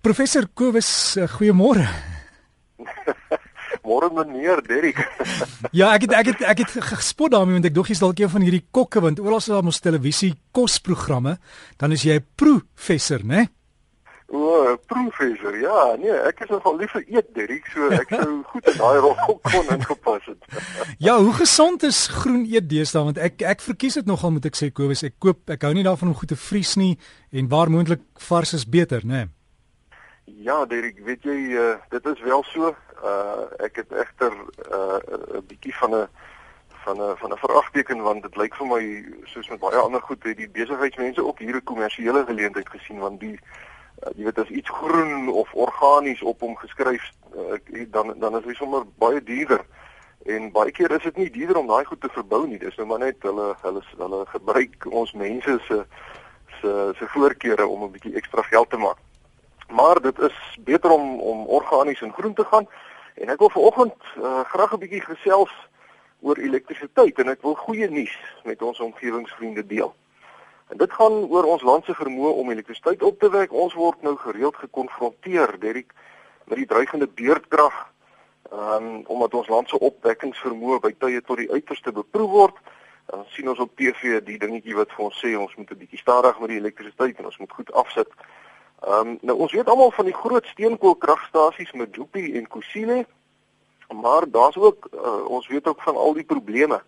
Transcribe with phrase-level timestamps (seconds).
[0.00, 1.84] Professor Kobus, uh, goeiemôre.
[3.84, 4.96] Môre meneer Derrick.
[5.76, 8.30] ja, ek het ek het ek het gespot daarmee want ek dog jy's dalk een
[8.32, 11.34] van hierdie kokke want oral is daar mos televisie kosprogramme,
[11.76, 13.50] dan is jy 'n professor, né?
[14.32, 15.52] O, professor.
[15.60, 19.00] Ja, nee, ek is nogal lief vir eet Derrick, so ek sou goed in daai
[19.04, 20.40] rol kon ingepas het.
[20.96, 24.56] ja, hoe gesond is groen eet deesdae want ek ek verkies dit nogal moet ek
[24.56, 26.96] sê Kobus, ek koop ek hou nie daarvan om goed te vries nie
[27.36, 29.26] en waar moontlik vars is beter, né?
[29.26, 29.28] Nee.
[30.36, 32.74] Ja, Derek, weet jy, uh, dit is wel so.
[33.04, 34.32] Uh ek het egter
[34.70, 34.98] uh
[35.38, 36.08] 'n bietjie van 'n
[36.84, 40.22] van 'n van 'n veragteken want dit lyk vir my soos met baie ander goed
[40.22, 43.38] het die besigheidsmense ook hier 'n kommersiële geleentheid gesien want die
[44.02, 48.44] uh, jy weet as iets groen of organies op hom geskryf uh, dan dan is
[48.44, 49.64] hy sommer baie duurder.
[50.24, 52.58] En baie keer is dit nie duurder om daai goed te verbou nie.
[52.58, 55.84] Dis nou maar net hulle hulle hulle gebruik ons mense se
[56.60, 58.98] se se voorkeure om 'n bietjie ekstra geld te maak.
[59.70, 62.68] Maar dit is beter om om organies en groen te gaan.
[63.14, 65.52] En ek wil vanoggend uh, graag 'n bietjie gesels
[66.20, 69.94] oor elektrisiteit en ek wil goeie nuus met ons omgewingsvriende deel.
[70.68, 73.52] En dit gaan oor ons land se vermoë om elektrisiteit op te wek.
[73.52, 75.94] Ons word nou gereeld gekonfronteer Derek
[76.44, 77.88] met die dreigende beurtkrag.
[78.52, 82.56] Um, omdat ons land se opwekkingsvermoë by tye tot die uiterste beproef word.
[83.06, 85.98] Dan sien ons op TV die dingetjie wat vir ons sê ons moet 'n bietjie
[85.98, 88.10] stadig met die elektrisiteit en ons moet goed afsit.
[88.80, 93.06] Ehm um, nou ons weet almal van die groot steenkoolkragstasies met Dupi en Kusile.
[94.02, 96.82] Maar daar's ook uh, ons weet ook van al die probleme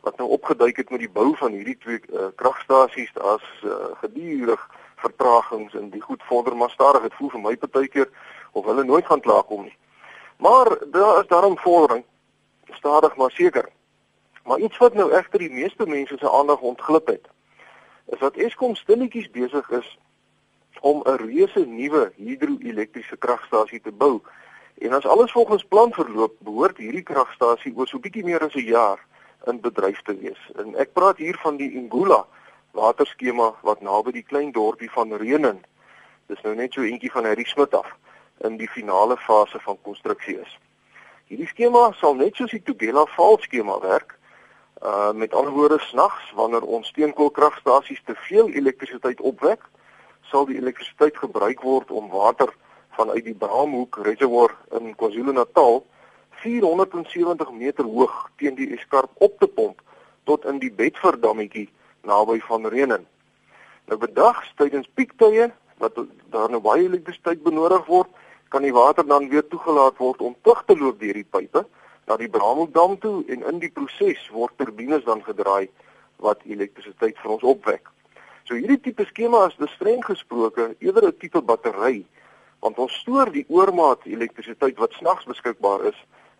[0.00, 4.68] wat nou opgeduik het met die bou van hierdie twee uh, kragstasies as uh, gedurig
[4.96, 7.02] vertragings en die goed vorder maar stadig.
[7.02, 8.08] Dit voel vir my partykeer
[8.52, 9.76] of hulle nooit gaan klaarkom nie.
[10.36, 12.04] Maar daar is daarom vordering
[12.70, 13.68] stadig maar seker.
[14.44, 17.26] Maar iets wat nou egter die meeste mense se aandag ontglip het,
[18.06, 19.98] is dat Eskom stilletjies besig is
[20.80, 24.20] om 'n reuse nuwe hidroelektriese kragstasie te bou.
[24.78, 28.64] En as alles volgens plan verloop, behoort hierdie kragstasie oor so bietjie meer as 'n
[28.64, 28.98] jaar
[29.46, 30.50] in bedryf te wees.
[30.56, 32.26] En ek praat hier van die Ingula
[32.70, 35.64] waterskema wat naby die klein dorpie van Renen.
[36.26, 37.96] Dis nou net so eentjie van Harry Smit af
[38.44, 40.58] in die finale fase van konstruksie is.
[41.28, 44.14] Hierdie skema sal net soos die Tugela Val skema werk.
[44.82, 49.64] Uh met ander woorde snags wanneer ons steenkoolkragstasies te veel elektrisiteit opwek,
[50.30, 52.52] sal die elektrisiteit gebruik word om water
[52.98, 55.82] vanuit die Braamhoek Reservoir in KwaZulu-Natal
[56.42, 59.80] 470 meter hoog teen die Eskarp op te pomp
[60.28, 61.68] tot in die Bedford dammetjie
[62.06, 63.06] naby van Renen.
[63.88, 65.98] Nou bedags tydens piektye wat
[66.34, 68.08] daar nou baie elektrisiteit benodig word,
[68.48, 71.64] kan die water dan weer toegelaat word om terug te loop deur die pipe
[72.08, 75.68] na die Braamhoek dam toe en in die proses word turbines dan gedraai
[76.24, 77.88] wat elektrisiteit vir ons opwek.
[78.48, 82.06] So hierdie tipe skema is bestreng gesproke eerder 'n tipe battery
[82.64, 85.98] want ons stoor die oormaat elektrisiteit wat snags beskikbaar is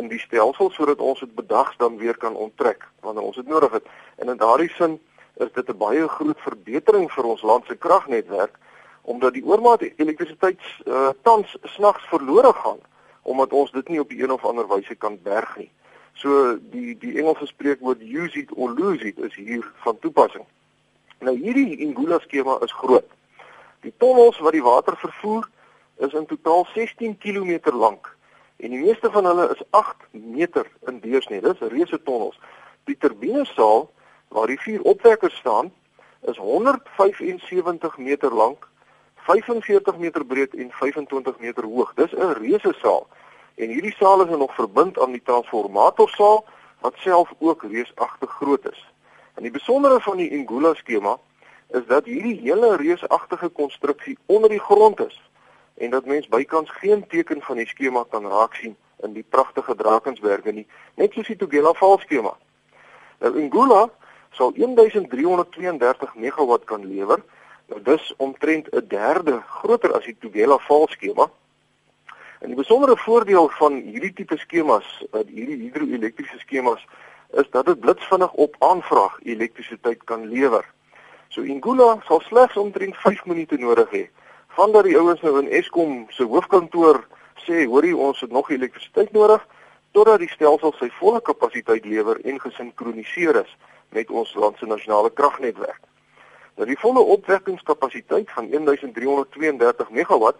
[0.00, 3.72] in die stelsel sodat ons dit bedags dan weer kan onttrek wanneer ons dit nodig
[3.72, 3.84] het.
[4.16, 4.98] En in daardie sin
[5.36, 8.56] is dit 'n baie groot verbetering vir ons land se kragnetwerk
[9.02, 12.80] omdat die oormaat elektrisiteit uh, tans snags verlore gaan
[13.22, 15.70] omdat ons dit nie op die een of ander wyse kan berg nie.
[16.14, 20.46] So die die Engelse spreekwoord use it or lose it is hier van toepassing.
[21.20, 23.08] Nou hierdie Ingula skema is groot.
[23.84, 25.48] Die tonnels wat die water vervoer
[26.00, 28.08] is in totaal 16 km lank
[28.60, 31.40] en die meeste van hulle is 8 meter in deursnee.
[31.40, 32.40] Dis reuse tonnels.
[32.88, 33.86] Die turbinesaal
[34.28, 35.70] waar die vier opwekkers staan
[36.28, 38.68] is 175 meter lank,
[39.28, 41.92] 45 meter breed en 25 meter hoog.
[41.96, 43.06] Dis 'n reuse saal.
[43.56, 46.44] En hierdie saal is nog verbind aan die transformatorsaal
[46.80, 48.80] wat self ook reusagtig groot is.
[49.34, 51.18] En die besondere van die Ingula skema
[51.68, 55.20] is dat hierdie hele reusagtige konstruksie onder die grond is
[55.80, 59.74] en dat mens bykans geen teken van die skema kan raak sien in die pragtige
[59.74, 62.34] Drakensberge nie, net soos die Tugela Val skema.
[63.20, 63.86] Nou Ingula
[64.36, 67.22] sal 1332 megawatt kan lewer.
[67.72, 71.30] Nou dis omtrent 'n derde groter as die Tugela Val skema.
[72.40, 76.86] En die besondere voordeel van hierdie tipe skemas, hierdie hidroelektriese skemas
[77.32, 80.64] is dat dit blitsvinnig op aanvraag elektrisiteit kan lewer.
[81.28, 84.04] So Ingula sal slegs omtrent 5 minute nodig hê.
[84.48, 87.04] Vandat die ouens nou in Eskom se hoofkantoor
[87.46, 89.46] sê, hoorie ons het nog elektrisiteit nodig
[89.90, 93.56] totdat die stelsel sy volle kapasiteit lewer en gesinkroniseer is
[93.94, 95.80] met ons land se nasionale kragnetwerk.
[96.58, 100.38] Nou die volle opwekkingskapasiteit van 1332 megawatt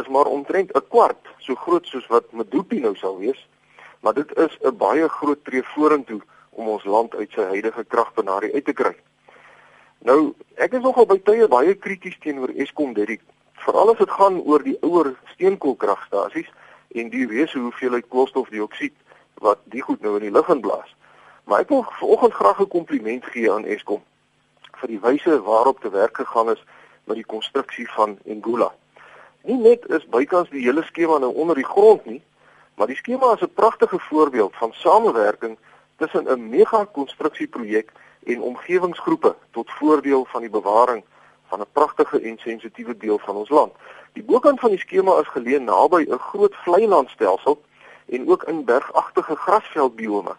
[0.00, 3.46] is maar omtrent 'n kwart so groot soos wat Medupi nou sal wees
[4.06, 6.20] maar dit is 'n baie groot tree vorentoe
[6.50, 8.94] om ons land uit sy huidige kragbenarie uit te kry.
[9.98, 13.22] Nou, ek is nogal by tye baie krities teenoor Eskom Dirk
[13.52, 16.52] veral as dit gaan oor die ouer steenkoolkragstasies
[16.88, 18.94] en die reuse hoeveelheid koolstofdioksied
[19.34, 20.94] wat die goed nou in die lug inblaas.
[21.44, 24.02] Maar ek wil vanoggend graag 'n kompliment gee aan Eskom
[24.76, 26.64] vir die wyse waarop te werk gegaan is
[27.04, 28.70] met die konstruksie van Ngula.
[29.42, 32.22] Nie net is bykans die hele skema nou onder die grond nie,
[32.76, 35.58] maar die skema is 'n pragtige voorbeeld van samewerking
[35.96, 37.92] tussen 'n mega konstruksieprojek
[38.24, 41.04] en omgewingsgroepe tot voordeel van die bewaring
[41.48, 43.72] van 'n pragtige en sensitiewe deel van ons land.
[44.12, 47.62] Die bokant van die skema is geleë naby 'n groot vlei landstelsel
[48.06, 50.36] en ook in bergagtige grasveldbiome.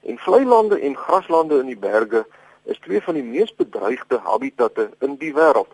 [0.00, 2.26] En vlei lande en graslande in die berge
[2.64, 5.72] is twee van die mees bedreigde habitatte in die wêreld.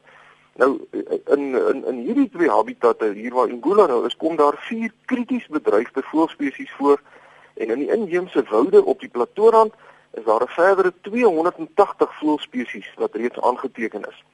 [0.56, 0.88] Nou
[1.24, 5.46] in in in hierdie twee habitatte hier waar Ngula nou is, kom daar vier krities
[5.52, 7.00] bedreigde voëlspesies voor
[7.54, 9.74] en in die inheemse woude op die platoorrand
[10.16, 14.24] is daar 'n verdere 280 voëlspesies wat reeds aangeteken is.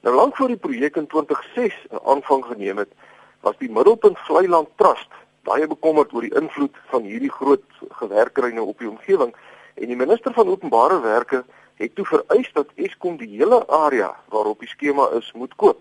[0.00, 2.92] Nou lank voor die projek in 2006 'n aanvang geneem het,
[3.40, 5.10] was die Middelpunt Vlei-land Trust
[5.42, 9.34] baie bekommerd oor die invloed van hierdie groot gewerkryne op die omgewing
[9.74, 11.44] en die minister van openbare werke
[11.82, 15.80] het toe vereis dat Eskom die hele area waarop die skema is moet koop.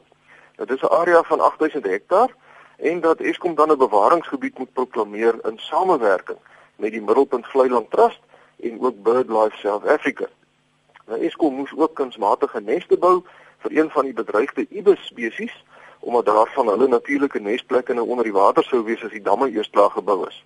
[0.55, 2.29] Dit is 'n area van 8000 hektaar
[2.77, 6.37] en dat Eskom dan 'n bewaringsgebied moet proklameer in samewerking
[6.75, 8.19] met die Middelpunt Vlei-land Trust
[8.59, 10.27] en ook BirdLife South Africa.
[11.05, 13.23] Nou Eskom moes ook kunsmatige neste bou
[13.57, 15.63] vir een van die bedreigde ibis spesies
[15.99, 19.69] omdat daarvan hulle natuurlike nesplekke nou onder die water sou wees as die damme eers
[19.69, 20.43] klaar gebou is.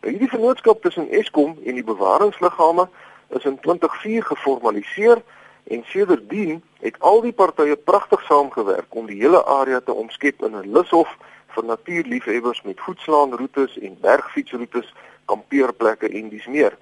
[0.00, 2.88] Nou hierdie vennootskap tussen Eskom en die bewaringsliggame
[3.28, 5.22] is in 2004 geformaliseer
[5.64, 10.56] en sedertdien het al die partye pragtig saamgewerk om die hele area te omskep in
[10.56, 11.16] 'n lushof
[11.48, 14.94] vir natuurliefhebbers met voetslaanroetes en bergfietsroetes,
[15.24, 16.76] kampeerplekke en dis meer.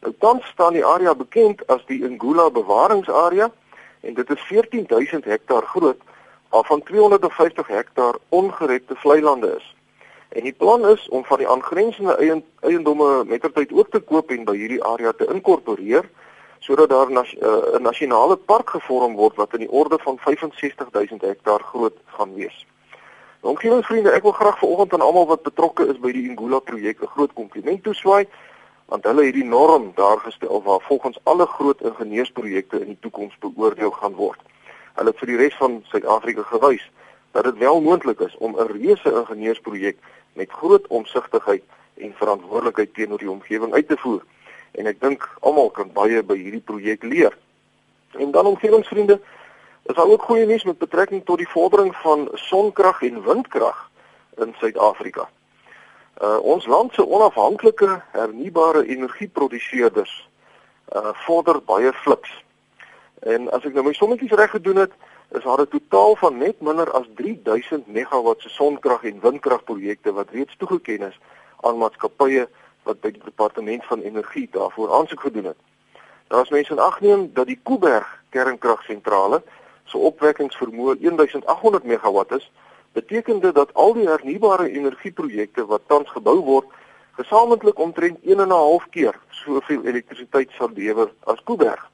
[0.00, 3.50] Nou tans staan die area bekend as die Ngula bewaringsarea
[4.00, 6.00] en dit is 14000 hektaar groot
[6.48, 9.73] waarvan 250 hektaar ongerekte vlei lande is.
[10.34, 14.56] En die plan is om van die aangrensende eiendomme mettertyd ook te koop en by
[14.58, 16.08] hierdie area te inkorporeer
[16.58, 21.20] sodat daar 'n nas, uh, nasionale park gevorm word wat in die orde van 65000
[21.20, 22.66] hektaar groot gaan wees.
[23.42, 27.02] Nou, omgewingsvriende, ek wil graag vanoggend aan almal wat betrokke is by die Ngula projek
[27.02, 28.26] 'n groot kompliment toeswaai
[28.84, 33.36] want hulle het die norm daar gestel waar volgens alle groot ingenieursprojekte in die toekoms
[33.38, 34.40] beoordeel gaan word.
[34.94, 36.90] Hulle het vir die res van Suid-Afrika gewys
[37.32, 39.96] dat dit wel moontlik is om 'n reuse ingenieursprojek
[40.34, 41.62] met groot omsigtigheid
[41.94, 44.22] en verantwoordelikheid teenoor die omgewing uit te voer.
[44.74, 47.36] En ek dink almal kan baie by hierdie projek leer.
[48.18, 49.20] En dan omgewingsvriende,
[49.84, 53.90] is daar ook goeie nuus met betrekking tot die vordering van sonkrag en windkrag
[54.36, 55.28] in Suid-Afrika.
[56.22, 60.28] Uh ons land se onafhanklike hernubare energieproduseerders
[60.94, 62.44] uh vorder baie fliks.
[63.20, 64.92] En as ek nou my sommetjies reg gedoen het,
[65.34, 70.30] is daar 'n totaal van net minder as 3000 megawatt se sonkrag en windkragprojekte wat
[70.30, 71.20] reeds toegeken is
[71.60, 72.48] aan maatskappye
[72.82, 75.56] wat by die departement van energie daarvoor aansoek gedoen het.
[76.28, 79.42] Daar is mense in ag neem dat die Kuiberg kernkragsentrale
[79.84, 82.50] se opwekkingsvermoë 1800 megawatt is
[82.92, 86.66] beteken dit dat al die hernubare energieprojekte wat tans gebou word
[87.12, 91.90] gesamentlik omtrent 1.5 keer soveel elektrisiteit sal lewer as Kuiberg.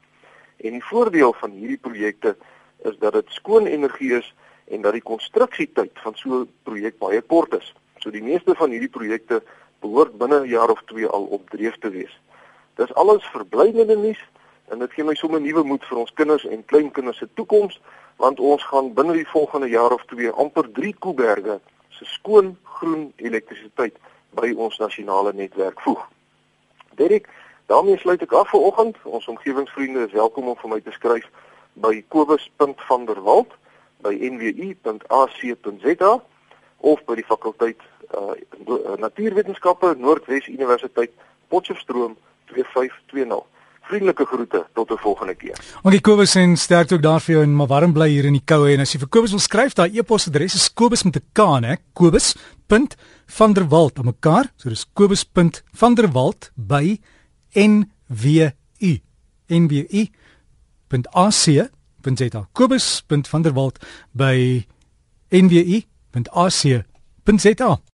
[0.56, 2.36] En die voordeel van hierdie projekte
[2.82, 4.34] is dat dit skoon energie is
[4.70, 7.74] en dat die konstruksietyd van so 'n projek baie kort is.
[7.98, 9.42] So die meeste van hierdie projekte
[9.80, 12.20] behoort binne 'n jaar of 2 al op dreef te wees.
[12.74, 14.22] Dis alles verblydende nuus
[14.68, 17.80] en dit gee my sommer nuwe moed vir ons kinders en kleinkinders se toekoms
[18.16, 23.12] want ons gaan binne die volgende jaar of 2 amper 3 Kuiberge se skoon groen
[23.16, 23.96] elektrisiteit
[24.30, 26.08] by ons nasionale netwerk voeg.
[26.94, 27.28] Derek,
[27.66, 28.96] daarmee sluit ek af vir oggend.
[29.04, 31.26] Ons omgewingsvriende is welkom om vir my te skryf
[31.72, 33.52] by kobus.vanderwalt
[34.02, 36.12] by nwu.ac.za
[36.80, 37.80] of by die fakulteit
[38.16, 38.32] uh,
[38.98, 41.10] natuurwetenskappe Noordwes Universiteit
[41.48, 42.16] Potchefstroom
[42.52, 43.50] 2520
[43.90, 45.56] vriendelike groete tot 'n volgende keer.
[45.82, 48.42] Dankie Kobus en sterkte ook daar vir jou en maar warm bly hier in die
[48.44, 51.60] koue en as jy vir Kobus wil skryf, daai e-posadres is kobus met 'n k,
[51.60, 51.76] né?
[51.92, 54.52] kobus.vanderwalt op mekaar.
[54.56, 56.98] So dis kobus.vanderwalt by
[59.48, 59.86] nwu
[60.90, 62.40] nwu.ac.za.
[62.52, 63.78] kobus.vanderwalt
[64.12, 64.66] by
[65.30, 66.84] nwu.ac.za.